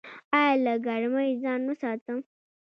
[0.37, 2.17] ایا له ګرمۍ ځان وساتم؟